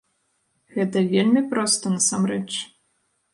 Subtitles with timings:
[0.77, 2.47] Гэта вельмі проста насамрэч.